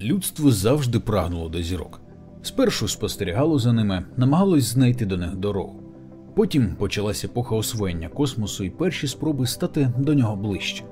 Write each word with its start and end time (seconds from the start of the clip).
Людство 0.00 0.50
завжди 0.50 1.00
прагнуло 1.00 1.48
до 1.48 1.62
зірок. 1.62 2.00
Спершу 2.42 2.88
спостерігало 2.88 3.58
за 3.58 3.72
ними, 3.72 4.04
намагалось 4.16 4.64
знайти 4.64 5.06
до 5.06 5.16
них 5.16 5.36
дорогу. 5.36 5.80
Потім 6.36 6.76
почалася 6.76 7.26
епоха 7.26 7.54
освоєння 7.54 8.08
космосу 8.08 8.64
і 8.64 8.70
перші 8.70 9.06
спроби 9.06 9.46
стати 9.46 9.92
до 9.98 10.14
нього 10.14 10.36
ближче. 10.36 10.84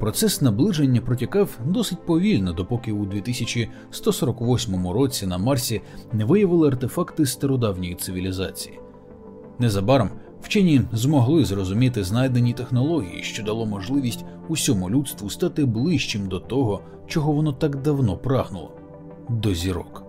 Процес 0.00 0.42
наближення 0.42 1.00
протікав 1.00 1.58
досить 1.66 2.06
повільно, 2.06 2.52
допоки 2.52 2.92
у 2.92 3.06
2148 3.06 4.88
році 4.88 5.26
на 5.26 5.38
Марсі 5.38 5.82
не 6.12 6.24
виявили 6.24 6.68
артефакти 6.68 7.26
стародавньої 7.26 7.94
цивілізації. 7.94 8.78
Незабаром 9.58 10.10
вчені 10.46 10.80
змогли 10.92 11.44
зрозуміти 11.44 12.04
знайдені 12.04 12.52
технології, 12.52 13.22
що 13.22 13.42
дало 13.42 13.66
можливість 13.66 14.24
усьому 14.48 14.90
людству 14.90 15.30
стати 15.30 15.64
ближчим 15.64 16.28
до 16.28 16.40
того, 16.40 16.80
чого 17.06 17.32
воно 17.32 17.52
так 17.52 17.82
давно 17.82 18.16
прагнуло 18.16 18.70
до 19.28 19.54
зірок. 19.54 20.04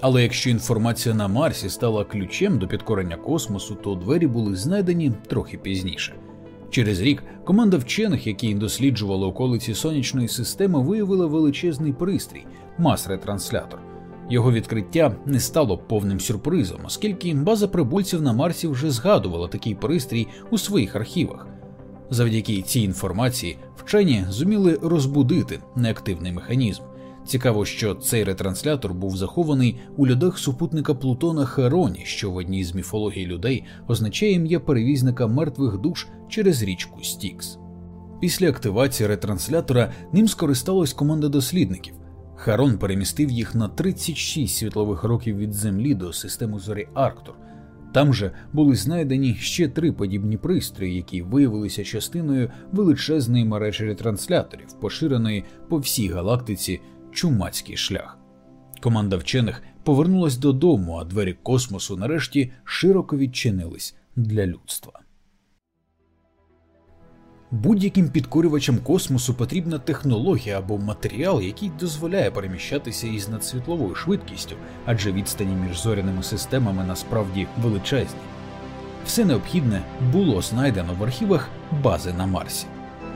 Але 0.00 0.22
якщо 0.22 0.50
інформація 0.50 1.14
на 1.14 1.28
Марсі 1.28 1.68
стала 1.68 2.04
ключем 2.04 2.58
до 2.58 2.68
підкорення 2.68 3.16
космосу, 3.16 3.74
то 3.74 3.94
двері 3.94 4.26
були 4.26 4.56
знайдені 4.56 5.12
трохи 5.26 5.58
пізніше. 5.58 6.14
Через 6.70 7.00
рік 7.00 7.22
команда 7.44 7.76
вчених, 7.76 8.26
які 8.26 8.54
досліджували 8.54 9.26
околиці 9.26 9.74
сонячної 9.74 10.28
системи, 10.28 10.82
виявила 10.82 11.26
величезний 11.26 11.92
пристрій 11.92 12.46
мас-ретранслятор. 12.78 13.87
Його 14.30 14.52
відкриття 14.52 15.16
не 15.26 15.40
стало 15.40 15.78
повним 15.78 16.20
сюрпризом, 16.20 16.80
оскільки 16.84 17.34
база 17.34 17.68
прибульців 17.68 18.22
на 18.22 18.32
Марсі 18.32 18.68
вже 18.68 18.90
згадувала 18.90 19.48
такий 19.48 19.74
пристрій 19.74 20.26
у 20.50 20.58
своїх 20.58 20.96
архівах. 20.96 21.46
Завдяки 22.10 22.62
цій 22.62 22.80
інформації 22.80 23.58
вчені 23.76 24.24
зуміли 24.28 24.78
розбудити 24.82 25.60
неактивний 25.76 26.32
механізм. 26.32 26.82
Цікаво, 27.26 27.64
що 27.64 27.94
цей 27.94 28.24
ретранслятор 28.24 28.94
був 28.94 29.16
захований 29.16 29.80
у 29.96 30.08
льодах 30.08 30.38
супутника 30.38 30.94
Плутона 30.94 31.44
Хероні, 31.44 32.02
що 32.04 32.30
в 32.30 32.36
одній 32.36 32.64
з 32.64 32.74
міфологій 32.74 33.26
людей 33.26 33.64
означає 33.88 34.32
ім'я 34.32 34.60
перевізника 34.60 35.26
мертвих 35.26 35.78
душ 35.78 36.06
через 36.28 36.62
річку 36.62 37.04
Стікс. 37.04 37.58
Після 38.20 38.48
активації 38.48 39.06
ретранслятора 39.06 39.92
ним 40.12 40.28
скористалась 40.28 40.92
команда 40.92 41.28
дослідників. 41.28 41.94
Харон 42.40 42.78
перемістив 42.78 43.30
їх 43.30 43.54
на 43.54 43.68
36 43.68 44.56
світлових 44.56 45.04
років 45.04 45.36
від 45.36 45.52
Землі 45.52 45.94
до 45.94 46.12
системи 46.12 46.58
зорі 46.58 46.88
Арктур. 46.94 47.34
Там 47.92 48.14
же 48.14 48.32
були 48.52 48.74
знайдені 48.74 49.34
ще 49.34 49.68
три 49.68 49.92
подібні 49.92 50.36
пристрої, 50.36 50.96
які 50.96 51.22
виявилися 51.22 51.84
частиною 51.84 52.50
величезної 52.72 53.44
мережі 53.44 53.84
ретрансляторів, 53.84 54.72
поширеної 54.80 55.44
по 55.68 55.78
всій 55.78 56.08
галактиці 56.08 56.80
чумацький 57.12 57.76
шлях. 57.76 58.18
Команда 58.80 59.16
вчених 59.16 59.62
повернулась 59.84 60.36
додому, 60.36 60.96
а 60.96 61.04
двері 61.04 61.36
космосу 61.42 61.96
нарешті 61.96 62.52
широко 62.64 63.16
відчинились 63.16 63.96
для 64.16 64.46
людства. 64.46 65.00
Будь-яким 67.50 68.08
підкорювачам 68.08 68.78
космосу 68.78 69.34
потрібна 69.34 69.78
технологія 69.78 70.58
або 70.58 70.78
матеріал, 70.78 71.42
який 71.42 71.70
дозволяє 71.80 72.30
переміщатися 72.30 73.06
із 73.06 73.28
надсвітловою 73.28 73.94
швидкістю, 73.94 74.56
адже 74.86 75.12
відстані 75.12 75.54
між 75.68 75.82
зоряними 75.82 76.22
системами 76.22 76.84
насправді 76.84 77.46
величезні. 77.62 78.20
Все 79.06 79.24
необхідне 79.24 79.82
було 80.12 80.42
знайдено 80.42 80.94
в 80.98 81.04
архівах 81.04 81.48
бази 81.82 82.12
на 82.12 82.26
Марсі. 82.26 82.66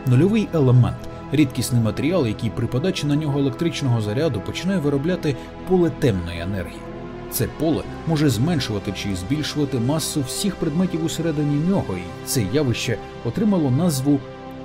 Нульовий 0.07 0.49
елемент 0.55 0.99
рідкісний 1.33 1.83
матеріал, 1.83 2.27
який 2.27 2.51
при 2.51 2.67
подачі 2.67 3.07
на 3.07 3.17
нього 3.17 3.39
електричного 3.39 4.01
заряду 4.01 4.41
починає 4.41 4.81
виробляти 4.81 5.37
поле 5.69 5.91
темної 5.91 6.41
енергії. 6.41 6.92
Це 7.33 7.49
поле 7.59 7.83
може 8.09 8.29
зменшувати 8.29 8.93
чи 8.93 9.15
збільшувати 9.17 9.79
масу 9.79 10.21
всіх 10.21 10.57
предметів 10.57 11.05
усередині 11.05 11.69
нього, 11.69 11.95
і 11.97 12.27
це 12.27 12.43
явище 12.53 12.99
отримало 13.25 13.71
назву 13.71 14.19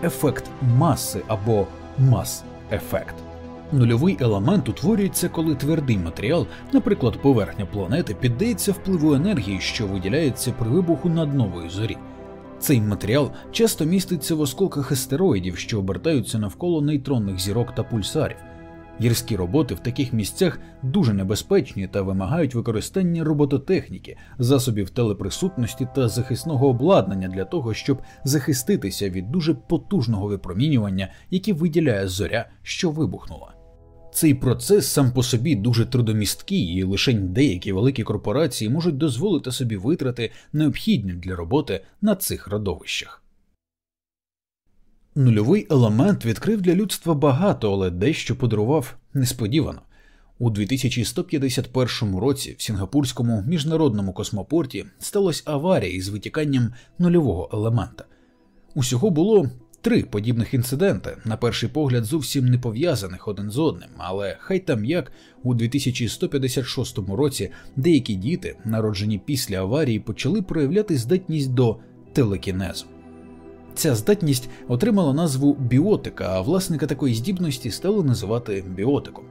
ефект 0.03 0.43
маси 0.77 1.21
або 1.27 1.67
мас-ефект. 1.97 3.15
Нульовий 3.71 4.17
елемент 4.19 4.69
утворюється, 4.69 5.29
коли 5.29 5.55
твердий 5.55 5.97
матеріал, 5.97 6.47
наприклад, 6.73 7.21
поверхня 7.21 7.65
планети, 7.65 8.13
піддається 8.13 8.71
впливу 8.71 9.13
енергії, 9.13 9.59
що 9.59 9.87
виділяється 9.87 10.51
при 10.51 10.69
вибуху 10.69 11.09
над 11.09 11.35
новою 11.35 11.69
зорі. 11.69 11.97
Цей 12.59 12.81
матеріал 12.81 13.31
часто 13.51 13.85
міститься 13.85 14.35
в 14.35 14.41
осколках 14.41 14.91
астероїдів, 14.91 15.57
що 15.57 15.79
обертаються 15.79 16.39
навколо 16.39 16.81
нейтронних 16.81 17.39
зірок 17.39 17.75
та 17.75 17.83
пульсарів. 17.83 18.37
Гірські 19.01 19.35
роботи 19.35 19.75
в 19.75 19.79
таких 19.79 20.13
місцях 20.13 20.59
дуже 20.83 21.13
небезпечні 21.13 21.87
та 21.87 22.01
вимагають 22.01 22.55
використання 22.55 23.23
робототехніки, 23.23 24.17
засобів 24.39 24.89
телеприсутності 24.89 25.87
та 25.95 26.09
захисного 26.09 26.67
обладнання 26.67 27.27
для 27.27 27.45
того, 27.45 27.73
щоб 27.73 28.01
захиститися 28.23 29.09
від 29.09 29.31
дуже 29.31 29.53
потужного 29.53 30.27
випромінювання, 30.27 31.11
яке 31.31 31.53
виділяє 31.53 32.07
зоря, 32.07 32.49
що 32.63 32.91
вибухнула. 32.91 33.53
Цей 34.13 34.33
процес 34.33 34.87
сам 34.87 35.11
по 35.11 35.23
собі 35.23 35.55
дуже 35.55 35.85
трудомісткий, 35.85 36.63
і 36.63 36.83
лише 36.83 37.13
деякі 37.13 37.71
великі 37.71 38.03
корпорації 38.03 38.69
можуть 38.69 38.97
дозволити 38.97 39.51
собі 39.51 39.77
витрати 39.77 40.31
необхідні 40.53 41.13
для 41.13 41.35
роботи 41.35 41.81
на 42.01 42.15
цих 42.15 42.47
родовищах. 42.47 43.26
Нульовий 45.17 45.67
елемент 45.69 46.25
відкрив 46.25 46.61
для 46.61 46.75
людства 46.75 47.13
багато, 47.13 47.73
але 47.73 47.89
дещо 47.89 48.35
подарував 48.35 48.95
несподівано. 49.13 49.81
У 50.39 50.49
2151 50.49 52.17
році 52.17 52.55
в 52.57 52.61
Сінгапурському 52.61 53.43
міжнародному 53.47 54.13
космопорті 54.13 54.85
сталася 54.99 55.43
аварія 55.45 55.91
із 55.91 56.09
витіканням 56.09 56.73
нульового 56.99 57.49
елемента. 57.53 58.05
Усього 58.75 59.09
було 59.09 59.49
три 59.81 60.03
подібних 60.03 60.53
інциденти, 60.53 61.17
на 61.25 61.37
перший 61.37 61.69
погляд, 61.69 62.05
зовсім 62.05 62.45
не 62.45 62.57
пов'язаних 62.57 63.27
один 63.27 63.51
з 63.51 63.57
одним, 63.57 63.89
але 63.97 64.37
хай 64.39 64.59
там 64.59 64.85
як 64.85 65.11
у 65.43 65.53
2156 65.53 66.97
році 66.97 67.51
деякі 67.75 68.15
діти, 68.15 68.57
народжені 68.65 69.21
після 69.25 69.57
аварії, 69.57 69.99
почали 69.99 70.41
проявляти 70.41 70.97
здатність 70.97 71.53
до 71.53 71.77
телекінезу. 72.13 72.85
Ця 73.77 73.95
здатність 73.95 74.49
отримала 74.67 75.13
назву 75.13 75.57
біотика, 75.59 76.25
а 76.29 76.41
власника 76.41 76.85
такої 76.87 77.15
здібності 77.15 77.71
стали 77.71 78.03
називати 78.03 78.63
біотиком. 78.75 79.25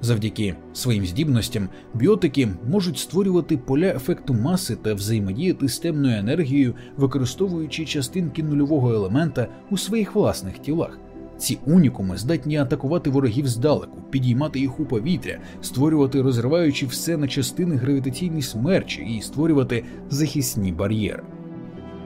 Завдяки 0.00 0.54
своїм 0.72 1.06
здібностям 1.06 1.68
біотики 1.94 2.48
можуть 2.70 2.98
створювати 2.98 3.56
поля 3.56 3.86
ефекту 3.86 4.34
маси 4.34 4.76
та 4.76 4.94
взаємодіяти 4.94 5.68
з 5.68 5.78
темною 5.78 6.18
енергією, 6.18 6.74
використовуючи 6.96 7.84
частинки 7.84 8.42
нульового 8.42 8.92
елемента 8.94 9.48
у 9.70 9.78
своїх 9.78 10.14
власних 10.14 10.58
тілах. 10.58 10.98
Ці 11.38 11.58
унікуми 11.66 12.16
здатні 12.16 12.56
атакувати 12.56 13.10
ворогів 13.10 13.48
здалеку, 13.48 13.98
підіймати 14.10 14.60
їх 14.60 14.80
у 14.80 14.84
повітря, 14.84 15.38
створювати 15.60 16.22
розриваючи 16.22 16.86
все 16.86 17.16
на 17.16 17.28
частини 17.28 17.76
гравітаційні 17.76 18.42
смерчі 18.42 19.02
і 19.02 19.20
створювати 19.20 19.84
захисні 20.10 20.72
бар'єри. 20.72 21.22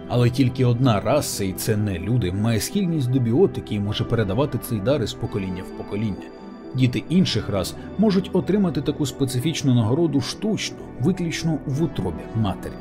Але 0.08 0.30
тільки 0.30 0.64
одна 0.64 1.00
раса, 1.00 1.44
і 1.44 1.52
це 1.52 1.76
не 1.76 1.98
люди, 1.98 2.32
має 2.32 2.60
схильність 2.60 3.10
до 3.10 3.18
біотики 3.18 3.74
і 3.74 3.80
може 3.80 4.04
передавати 4.04 4.58
цей 4.58 4.80
дар 4.80 5.02
із 5.02 5.12
покоління 5.12 5.62
в 5.62 5.78
покоління. 5.78 6.26
Діти 6.74 7.02
інших 7.08 7.48
рас 7.48 7.74
можуть 7.98 8.30
отримати 8.32 8.82
таку 8.82 9.06
специфічну 9.06 9.74
нагороду 9.74 10.20
штучно, 10.20 10.76
виключно 11.00 11.58
в 11.66 11.82
утробі 11.82 12.22
матері. 12.34 12.74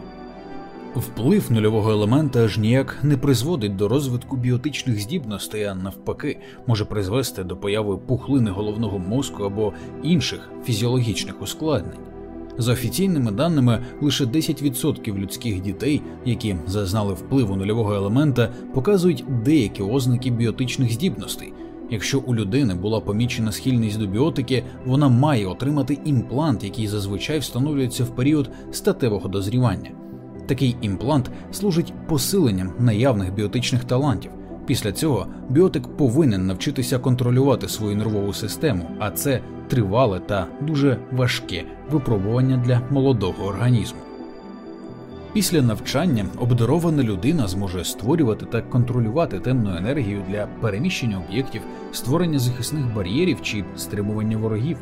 Вплив 0.95 1.51
нульового 1.51 1.91
елемента 1.91 2.43
аж 2.43 2.57
ніяк 2.57 2.97
не 3.03 3.17
призводить 3.17 3.75
до 3.75 3.87
розвитку 3.87 4.37
біотичних 4.37 4.99
здібностей, 4.99 5.63
а 5.63 5.75
навпаки, 5.75 6.39
може 6.67 6.85
призвести 6.85 7.43
до 7.43 7.57
появи 7.57 7.97
пухлини 7.97 8.51
головного 8.51 8.99
мозку 8.99 9.43
або 9.43 9.73
інших 10.03 10.49
фізіологічних 10.65 11.41
ускладнень. 11.41 11.99
За 12.57 12.73
офіційними 12.73 13.31
даними, 13.31 13.79
лише 14.01 14.25
10% 14.25 15.17
людських 15.17 15.61
дітей, 15.61 16.01
які 16.25 16.55
зазнали 16.67 17.13
впливу 17.13 17.55
нульового 17.55 17.93
елемента, 17.93 18.49
показують 18.73 19.23
деякі 19.45 19.83
ознаки 19.83 20.31
біотичних 20.31 20.93
здібностей. 20.93 21.53
Якщо 21.89 22.19
у 22.19 22.35
людини 22.35 22.75
була 22.75 22.99
помічена 22.99 23.51
схильність 23.51 23.99
до 23.99 24.07
біотики, 24.07 24.63
вона 24.85 25.09
має 25.09 25.47
отримати 25.47 25.99
імплант, 26.05 26.63
який 26.63 26.87
зазвичай 26.87 27.39
встановлюється 27.39 28.03
в 28.03 28.15
період 28.15 28.49
статевого 28.71 29.29
дозрівання. 29.29 29.91
Такий 30.47 30.75
імплант 30.81 31.31
служить 31.51 31.93
посиленням 32.07 32.73
наявних 32.79 33.33
біотичних 33.33 33.83
талантів. 33.83 34.31
Після 34.65 34.91
цього 34.91 35.27
біотик 35.49 35.97
повинен 35.97 36.45
навчитися 36.45 36.99
контролювати 36.99 37.67
свою 37.67 37.95
нервову 37.95 38.33
систему, 38.33 38.89
а 38.99 39.11
це 39.11 39.41
тривале 39.67 40.19
та 40.19 40.47
дуже 40.61 40.97
важке 41.11 41.63
випробування 41.91 42.57
для 42.57 42.81
молодого 42.91 43.45
організму. 43.45 43.99
Після 45.33 45.61
навчання 45.61 46.25
обдарована 46.37 47.03
людина 47.03 47.47
зможе 47.47 47.83
створювати 47.83 48.45
та 48.45 48.61
контролювати 48.61 49.39
темну 49.39 49.77
енергію 49.77 50.23
для 50.29 50.47
переміщення 50.61 51.21
об'єктів, 51.29 51.61
створення 51.91 52.39
захисних 52.39 52.93
бар'єрів 52.95 53.41
чи 53.41 53.63
стримування 53.75 54.37
ворогів. 54.37 54.77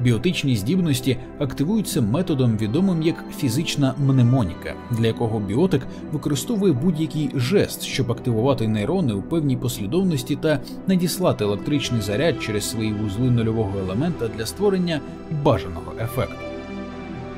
Біотичні 0.00 0.56
здібності 0.56 1.16
активуються 1.38 2.00
методом, 2.00 2.56
відомим 2.56 3.02
як 3.02 3.24
фізична 3.38 3.94
мнемоніка, 3.98 4.74
для 4.90 5.06
якого 5.06 5.40
біотик 5.40 5.86
використовує 6.12 6.72
будь-який 6.72 7.30
жест, 7.34 7.82
щоб 7.82 8.12
активувати 8.12 8.68
нейрони 8.68 9.12
у 9.12 9.22
певній 9.22 9.56
послідовності 9.56 10.36
та 10.36 10.60
надіслати 10.86 11.44
електричний 11.44 12.00
заряд 12.00 12.42
через 12.42 12.70
свої 12.70 12.92
вузли 12.92 13.30
нульового 13.30 13.78
елемента 13.78 14.28
для 14.28 14.46
створення 14.46 15.00
бажаного 15.44 15.92
ефекту. 16.04 16.44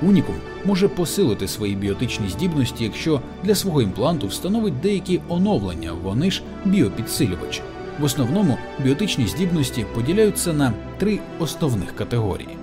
Унікум 0.03 0.35
може 0.64 0.88
посилити 0.88 1.49
свої 1.49 1.76
біотичні 1.76 2.29
здібності, 2.29 2.85
якщо 2.85 3.20
для 3.44 3.55
свого 3.55 3.82
імпланту 3.82 4.26
встановить 4.26 4.81
деякі 4.81 5.20
оновлення, 5.29 5.93
вони 6.05 6.31
ж 6.31 6.43
біопідсилювачі. 6.64 7.62
В 8.00 8.04
основному 8.04 8.58
біотичні 8.84 9.26
здібності 9.26 9.87
поділяються 9.94 10.52
на 10.52 10.72
три 10.98 11.19
основних 11.38 11.96
категорії. 11.96 12.56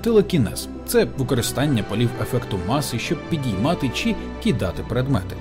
Телекінез 0.00 0.68
це 0.86 1.06
використання 1.18 1.82
полів 1.82 2.10
ефекту 2.22 2.58
маси, 2.68 2.98
щоб 2.98 3.18
підіймати 3.30 3.90
чи 3.94 4.14
кидати 4.44 4.82
предмети. 4.88 5.36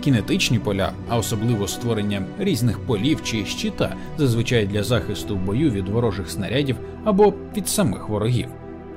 Кінетичні 0.00 0.58
поля, 0.58 0.92
а 1.08 1.16
особливо 1.18 1.68
створення 1.68 2.22
різних 2.38 2.78
полів 2.78 3.22
чи 3.22 3.44
щита, 3.44 3.96
зазвичай 4.18 4.66
для 4.66 4.82
захисту 4.82 5.36
в 5.36 5.38
бою 5.38 5.70
від 5.70 5.88
ворожих 5.88 6.30
снарядів 6.30 6.76
або 7.04 7.34
від 7.56 7.68
самих 7.68 8.08
ворогів, 8.08 8.48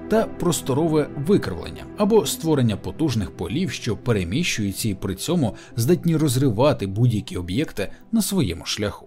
та 0.10 0.24
просторове 0.24 1.07
викривлення 1.27 1.83
або 1.98 2.25
створення 2.25 2.77
потужних 2.77 3.31
полів, 3.31 3.72
що 3.72 3.98
переміщуються 3.98 4.89
і 4.89 4.94
при 4.94 5.16
цьому 5.16 5.56
здатні 5.75 6.18
розривати 6.18 6.88
будь-які 6.88 7.38
об'єкти 7.38 7.89
на 8.12 8.22
своєму 8.22 8.66
шляху. 8.66 9.05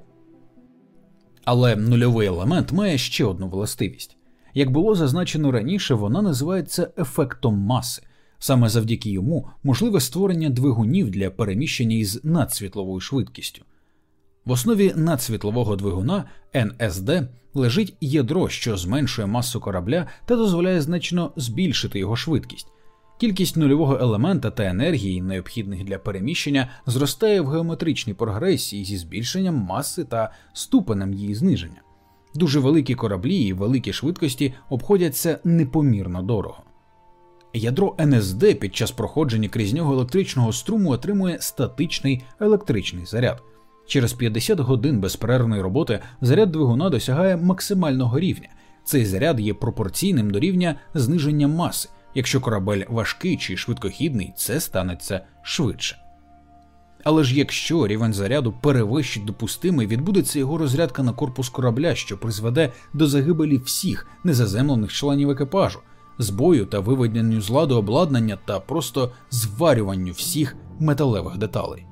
Але 1.51 1.77
нульовий 1.77 2.29
елемент 2.29 2.73
має 2.73 2.99
ще 2.99 3.25
одну 3.25 3.49
властивість. 3.49 4.17
Як 4.55 4.71
було 4.71 4.95
зазначено 4.95 5.51
раніше, 5.51 5.95
вона 5.95 6.23
називається 6.23 6.91
ефектом 6.99 7.55
маси. 7.55 8.03
Саме 8.39 8.69
завдяки 8.69 9.11
йому 9.11 9.49
можливе 9.63 10.01
створення 10.01 10.51
двигунів 10.51 11.11
для 11.11 11.31
переміщення 11.31 11.97
із 11.97 12.25
надсвітловою 12.25 13.01
швидкістю. 13.01 13.63
В 14.45 14.51
основі 14.51 14.93
надсвітлового 14.97 15.77
двигуна 15.77 16.25
NSD 16.55 17.29
лежить 17.55 17.97
ядро, 18.01 18.49
що 18.49 18.77
зменшує 18.77 19.27
масу 19.27 19.61
корабля 19.61 20.07
та 20.27 20.37
дозволяє 20.37 20.81
значно 20.81 21.33
збільшити 21.37 21.99
його 21.99 22.17
швидкість. 22.17 22.67
Кількість 23.19 23.57
нульового 23.57 23.99
елемента 24.01 24.51
та 24.51 24.65
енергії, 24.65 25.23
необхідних 25.23 25.85
для 25.85 25.99
переміщення, 25.99 26.69
зростає 26.87 27.41
в 27.41 27.49
геометричній 27.49 28.15
прогресії 28.15 28.85
зі 28.85 28.97
збільшенням 28.97 29.55
маси 29.55 30.05
та 30.05 30.33
ступенем 30.53 31.15
її 31.15 31.35
зниження. 31.35 31.83
Дуже 32.35 32.61
великі 32.61 32.95
кораблі 32.95 33.37
і 33.37 33.53
великі 33.53 33.93
швидкості 33.93 34.55
обходяться 34.71 35.39
непомірно 35.45 36.23
дорого. 36.23 36.63
Ядро 37.55 37.97
НСД 38.01 38.59
під 38.61 38.77
час 38.77 38.91
проходження 38.91 39.49
крізь 39.49 39.73
нього 39.73 39.93
електричного 39.93 40.53
струму 40.53 40.91
отримує 40.91 41.37
статичний 41.41 42.23
електричний 42.41 43.07
заряд. 43.07 43.43
Через 43.87 44.13
50 44.13 44.61
годин 44.61 45.01
безперервної 45.01 45.63
роботи 45.63 46.01
заряд 46.21 46.51
двигуна 46.53 46.91
досягає 46.91 47.37
максимального 47.37 48.21
рівня. 48.21 48.49
Цей 48.85 49.07
заряд 49.07 49.41
є 49.41 49.55
пропорційним 49.55 50.31
до 50.31 50.41
рівня 50.41 50.77
зниження 50.95 51.49
маси. 51.49 51.89
Якщо 52.15 52.41
корабель 52.41 52.83
важкий 52.89 53.37
чи 53.37 53.57
швидкохідний, 53.57 54.33
це 54.37 54.61
станеться 54.61 55.21
швидше. 55.43 55.97
Але 57.05 57.25
ж 57.25 57.39
якщо 57.39 57.87
рівень 57.87 58.13
заряду 58.13 58.55
перевищить 58.61 59.25
допустимий, 59.25 59.87
відбудеться 59.87 60.39
його 60.39 60.59
розрядка 60.59 61.03
на 61.03 61.13
корпус 61.13 61.49
корабля, 61.49 61.95
що 61.95 62.19
призведе 62.19 62.73
до 62.95 63.07
загибелі 63.07 63.59
всіх 63.59 64.07
незаземлених 64.25 64.93
членів 64.93 65.31
екіпажу, 65.31 65.79
збою 66.19 66.67
та 66.67 66.81
виведенню 66.81 67.41
з 67.41 67.51
ладу 67.51 67.77
обладнання 67.77 68.39
та 68.45 68.61
просто 68.61 69.13
зварюванню 69.31 70.13
всіх 70.13 70.57
металевих 70.81 71.39
деталей. 71.39 71.87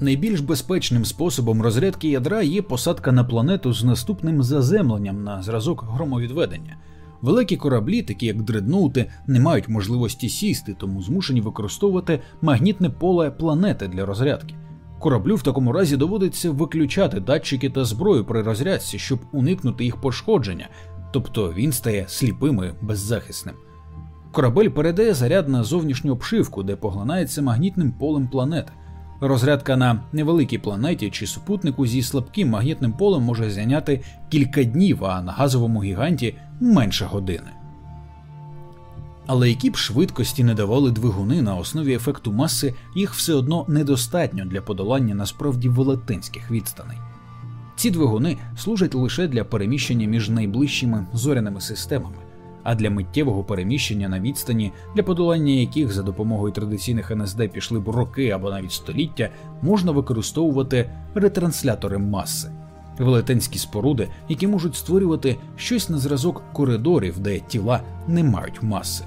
Найбільш 0.00 0.40
безпечним 0.40 1.04
способом 1.04 1.62
розрядки 1.62 2.08
ядра 2.08 2.42
є 2.42 2.62
посадка 2.62 3.12
на 3.12 3.24
планету 3.24 3.72
з 3.72 3.84
наступним 3.84 4.42
заземленням 4.42 5.24
на 5.24 5.42
зразок 5.42 5.84
громовідведення. 5.88 6.76
Великі 7.24 7.56
кораблі, 7.56 8.02
такі 8.02 8.26
як 8.26 8.42
дредноути, 8.42 9.06
не 9.26 9.40
мають 9.40 9.68
можливості 9.68 10.28
сісти, 10.28 10.76
тому 10.78 11.02
змушені 11.02 11.40
використовувати 11.40 12.20
магнітне 12.42 12.90
поле 12.90 13.30
планети 13.30 13.88
для 13.88 14.06
розрядки. 14.06 14.54
Кораблю 14.98 15.34
в 15.34 15.42
такому 15.42 15.72
разі 15.72 15.96
доводиться 15.96 16.50
виключати 16.50 17.20
датчики 17.20 17.70
та 17.70 17.84
зброю 17.84 18.24
при 18.24 18.42
розрядці, 18.42 18.98
щоб 18.98 19.18
уникнути 19.32 19.84
їх 19.84 19.96
пошкодження, 19.96 20.68
тобто 21.12 21.52
він 21.52 21.72
стає 21.72 22.04
сліпим 22.08 22.64
і 22.64 22.86
беззахисним. 22.86 23.54
Корабель 24.32 24.68
передає 24.68 25.14
заряд 25.14 25.48
на 25.48 25.64
зовнішню 25.64 26.12
обшивку, 26.12 26.62
де 26.62 26.76
поглинається 26.76 27.42
магнітним 27.42 27.92
полем 27.92 28.28
планети. 28.28 28.72
Розрядка 29.26 29.76
на 29.76 30.00
невеликій 30.12 30.58
планеті 30.58 31.10
чи 31.10 31.26
супутнику 31.26 31.86
зі 31.86 32.02
слабким 32.02 32.48
магнітним 32.48 32.92
полем 32.92 33.22
може 33.22 33.50
зайняти 33.50 34.00
кілька 34.28 34.64
днів, 34.64 35.04
а 35.04 35.22
на 35.22 35.32
газовому 35.32 35.82
гіганті 35.82 36.34
менше 36.60 37.04
години. 37.04 37.50
Але 39.26 39.48
які 39.48 39.70
б 39.70 39.76
швидкості 39.76 40.44
не 40.44 40.54
давали 40.54 40.90
двигуни 40.90 41.42
на 41.42 41.56
основі 41.56 41.94
ефекту 41.94 42.32
маси, 42.32 42.74
їх 42.96 43.14
все 43.14 43.34
одно 43.34 43.64
недостатньо 43.68 44.44
для 44.44 44.60
подолання 44.60 45.14
насправді 45.14 45.68
велетенських 45.68 46.50
відстаней. 46.50 46.98
Ці 47.76 47.90
двигуни 47.90 48.36
служать 48.58 48.94
лише 48.94 49.28
для 49.28 49.44
переміщення 49.44 50.06
між 50.06 50.28
найближчими 50.28 51.06
зоряними 51.12 51.60
системами 51.60 52.16
а 52.64 52.74
для 52.74 52.90
миттєвого 52.90 53.44
переміщення 53.44 54.08
на 54.08 54.20
відстані, 54.20 54.72
для 54.96 55.02
подолання 55.02 55.52
яких 55.52 55.92
за 55.92 56.02
допомогою 56.02 56.52
традиційних 56.52 57.10
НСД 57.10 57.48
пішли 57.52 57.80
б 57.80 57.88
роки 57.88 58.30
або 58.30 58.50
навіть 58.50 58.72
століття, 58.72 59.28
можна 59.62 59.92
використовувати 59.92 60.90
ретранслятори 61.14 61.98
маси, 61.98 62.50
велетенські 62.98 63.58
споруди, 63.58 64.08
які 64.28 64.46
можуть 64.46 64.76
створювати 64.76 65.36
щось 65.56 65.88
на 65.88 65.98
зразок 65.98 66.42
коридорів, 66.52 67.18
де 67.18 67.38
тіла 67.38 67.80
не 68.08 68.24
мають 68.24 68.62
маси. 68.62 69.04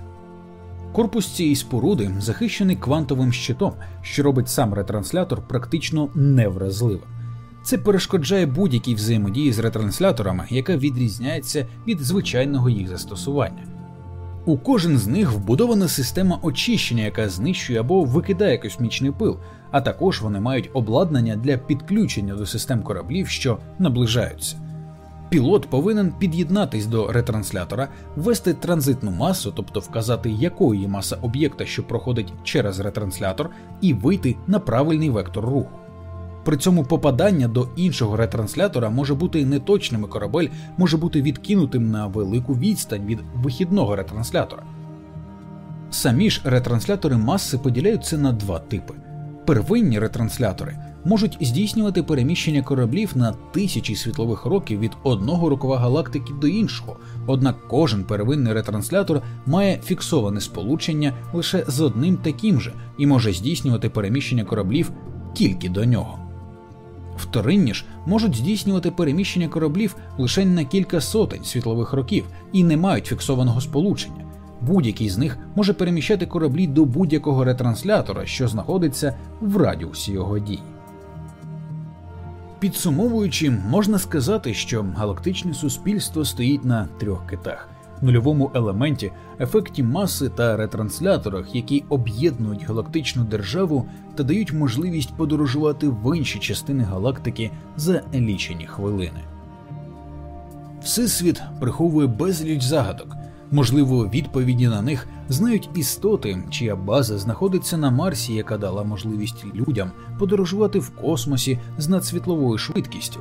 Корпус 0.92 1.28
цієї 1.28 1.56
споруди 1.56 2.12
захищений 2.20 2.76
квантовим 2.76 3.34
щитом, 3.34 3.74
що 4.02 4.24
робить 4.24 4.50
сам 4.50 4.74
ретранслятор 4.74 5.48
практично 5.48 6.10
невразливим. 6.16 7.17
Це 7.64 7.78
перешкоджає 7.78 8.46
будь-якій 8.46 8.96
взаємодії 8.96 9.52
з 9.52 9.60
ретрансляторами, 9.60 10.46
яка 10.50 10.78
відрізняється 10.78 11.68
від 11.88 12.00
звичайного 12.00 12.70
їх 12.70 12.88
застосування. 12.88 13.64
У 14.46 14.58
кожен 14.58 14.98
з 14.98 15.08
них 15.08 15.32
вбудована 15.32 15.88
система 15.88 16.40
очищення, 16.42 17.04
яка 17.04 17.30
знищує 17.30 17.80
або 17.80 18.04
викидає 18.04 18.58
космічний 18.58 19.12
пил, 19.12 19.38
а 19.72 19.82
також 19.82 20.22
вони 20.22 20.40
мають 20.40 20.70
обладнання 20.74 21.36
для 21.36 21.58
підключення 21.58 22.36
до 22.36 22.46
систем 22.46 22.84
кораблів, 22.84 23.28
що 23.28 23.58
наближаються. 23.80 24.58
Пілот 25.30 25.70
повинен 25.70 26.14
під'єднатись 26.20 26.86
до 26.86 27.12
ретранслятора, 27.12 27.88
ввести 28.16 28.54
транзитну 28.54 29.12
масу, 29.12 29.54
тобто 29.56 29.80
вказати, 29.80 30.30
якою 30.30 30.82
є 30.82 30.88
маса 30.88 31.18
об'єкта, 31.22 31.66
що 31.66 31.84
проходить 31.84 32.34
через 32.44 32.80
ретранслятор, 32.80 33.50
і 33.82 33.94
вийти 33.94 34.36
на 34.48 34.60
правильний 34.60 35.10
вектор 35.10 35.46
руху. 35.46 35.72
При 36.48 36.58
цьому 36.58 36.84
попадання 36.84 37.48
до 37.48 37.68
іншого 37.76 38.18
ретранслятора 38.18 38.90
може 38.90 39.16
бути 39.16 39.46
неточним 39.46 40.04
і 40.04 40.08
корабель 40.08 40.48
може 40.78 40.98
бути 40.98 41.22
відкинутим 41.22 41.92
на 41.92 42.08
велику 42.08 42.56
відстань 42.56 43.06
від 43.06 43.20
вихідного 43.36 43.96
ретранслятора. 43.96 44.64
Самі 45.90 46.30
ж 46.30 46.42
ретранслятори 46.44 47.18
маси 47.18 47.58
поділяються 47.58 48.18
на 48.18 48.32
два 48.32 48.60
типи. 48.60 48.94
Первинні 49.46 50.00
ретранслятори 50.00 50.78
можуть 51.06 51.38
здійснювати 51.42 52.04
переміщення 52.04 52.62
кораблів 52.62 53.12
на 53.16 53.32
тисячі 53.32 53.96
світлових 53.96 54.46
років 54.46 54.80
від 54.80 54.92
одного 55.04 55.50
рукава 55.50 55.78
галактики 55.78 56.34
до 56.42 56.48
іншого, 56.48 56.98
однак 57.26 57.68
кожен 57.68 58.04
первинний 58.04 58.54
ретранслятор 58.54 59.22
має 59.46 59.78
фіксоване 59.78 60.42
сполучення 60.42 61.14
лише 61.34 61.64
з 61.68 61.82
одним 61.82 62.18
таким 62.18 62.62
же 62.62 62.74
і 62.98 63.08
може 63.08 63.34
здійснювати 63.34 63.90
переміщення 63.90 64.44
кораблів 64.44 64.92
тільки 65.34 65.70
до 65.70 65.86
нього. 65.86 66.27
Вторинні 67.18 67.74
ж 67.74 67.86
можуть 68.06 68.36
здійснювати 68.36 68.92
переміщення 68.92 69.48
кораблів 69.48 69.96
лише 70.18 70.46
на 70.46 70.64
кілька 70.64 71.02
сотень 71.02 71.44
світлових 71.44 71.94
років 71.94 72.26
і 72.52 72.64
не 72.64 72.78
мають 72.78 73.06
фіксованого 73.06 73.62
сполучення. 73.62 74.26
Будь-який 74.62 75.10
з 75.10 75.18
них 75.18 75.38
може 75.56 75.74
переміщати 75.74 76.26
кораблі 76.26 76.68
до 76.68 76.86
будь-якого 76.86 77.44
ретранслятора, 77.44 78.26
що 78.26 78.48
знаходиться 78.48 79.18
в 79.42 79.58
радіусі 79.58 80.12
його 80.12 80.40
дій. 80.40 80.60
Підсумовуючи, 82.60 83.52
можна 83.52 84.00
сказати, 84.00 84.54
що 84.54 84.86
галактичне 84.96 85.54
суспільство 85.54 86.26
стоїть 86.26 86.66
на 86.66 86.88
трьох 87.00 87.28
китах. 87.28 87.70
Нульовому 88.02 88.52
елементі, 88.54 89.12
ефекті 89.40 89.84
маси 89.84 90.30
та 90.30 90.58
ретрансляторах, 90.58 91.56
які 91.56 91.84
об'єднують 91.90 92.64
галактичну 92.64 93.24
державу 93.24 93.86
та 94.16 94.24
дають 94.24 94.54
можливість 94.54 95.18
подорожувати 95.18 95.88
в 95.88 96.18
інші 96.18 96.40
частини 96.40 96.84
галактики 96.84 97.52
за 97.78 98.02
лічені 98.14 98.66
хвилини. 98.66 99.24
Всесвіт 100.84 101.42
приховує 101.60 102.08
безліч 102.08 102.64
загадок. 102.64 103.18
Можливо, 103.52 104.08
відповіді 104.08 104.68
на 104.68 104.82
них 104.82 105.08
знають 105.30 105.70
істоти, 105.76 106.44
чия 106.50 106.76
база 106.76 107.18
знаходиться 107.18 107.78
на 107.78 107.92
Марсі, 107.92 108.34
яка 108.34 108.58
дала 108.58 108.84
можливість 108.84 109.46
людям 109.56 109.92
подорожувати 110.20 110.80
в 110.80 110.90
космосі 110.90 111.60
з 111.78 111.90
надсвітловою 111.90 112.58
швидкістю, 112.58 113.20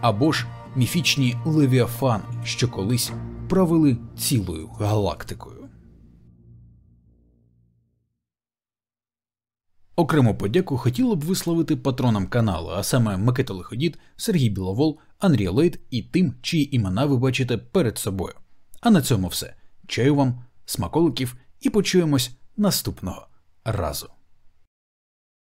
або 0.00 0.32
ж 0.32 0.46
міфічні 0.76 1.36
левіафани, 1.44 2.24
що 2.44 2.68
колись 2.68 3.12
правили 3.50 3.96
цілою 4.18 4.68
галактикою. 4.68 5.68
Окрему 9.96 10.34
подяку 10.38 10.76
хотіло 10.78 11.16
б 11.16 11.24
висловити 11.24 11.76
патронам 11.76 12.26
каналу, 12.26 12.70
а 12.70 12.82
саме 12.82 13.16
Микита 13.16 13.54
Лиходіт, 13.54 13.98
Сергій 14.16 14.50
Біловол, 14.50 14.98
Андрій 15.18 15.48
Лейт 15.48 15.80
і 15.90 16.02
тим, 16.02 16.34
чиї 16.42 16.76
імена 16.76 17.06
ви 17.06 17.16
бачите 17.16 17.58
перед 17.58 17.98
собою. 17.98 18.34
А 18.80 18.90
на 18.90 19.02
цьому 19.02 19.28
все. 19.28 19.54
Чаю 19.86 20.14
вам, 20.14 20.44
смаколиків 20.64 21.36
і 21.60 21.70
почуємось 21.70 22.30
наступного 22.56 23.28
разу. 23.64 24.08